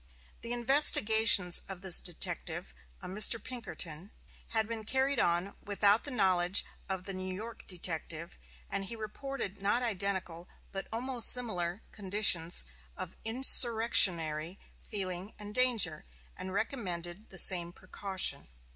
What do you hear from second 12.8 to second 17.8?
of insurrectionary feeling and danger, and recommended the same